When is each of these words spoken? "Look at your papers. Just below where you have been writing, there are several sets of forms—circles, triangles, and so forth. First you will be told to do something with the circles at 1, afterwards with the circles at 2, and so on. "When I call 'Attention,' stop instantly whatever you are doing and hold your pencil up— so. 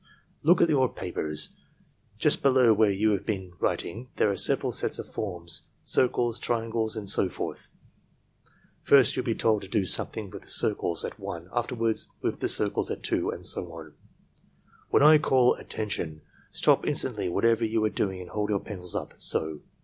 "Look 0.41 0.63
at 0.63 0.69
your 0.69 0.91
papers. 0.91 1.49
Just 2.17 2.41
below 2.41 2.73
where 2.73 2.89
you 2.89 3.11
have 3.11 3.23
been 3.23 3.53
writing, 3.59 4.09
there 4.15 4.31
are 4.31 4.35
several 4.35 4.71
sets 4.71 4.97
of 4.97 5.05
forms—circles, 5.05 6.39
triangles, 6.39 6.95
and 6.97 7.07
so 7.07 7.29
forth. 7.29 7.69
First 8.81 9.15
you 9.15 9.21
will 9.21 9.25
be 9.27 9.35
told 9.35 9.61
to 9.61 9.67
do 9.67 9.85
something 9.85 10.31
with 10.31 10.41
the 10.41 10.49
circles 10.49 11.05
at 11.05 11.19
1, 11.19 11.49
afterwards 11.53 12.07
with 12.19 12.39
the 12.39 12.49
circles 12.49 12.89
at 12.89 13.03
2, 13.03 13.29
and 13.29 13.45
so 13.45 13.71
on. 13.73 13.93
"When 14.89 15.03
I 15.03 15.19
call 15.19 15.53
'Attention,' 15.53 16.23
stop 16.49 16.83
instantly 16.87 17.29
whatever 17.29 17.63
you 17.63 17.85
are 17.85 17.89
doing 17.91 18.21
and 18.21 18.31
hold 18.31 18.49
your 18.49 18.59
pencil 18.59 18.99
up— 18.99 19.13
so. 19.21 19.59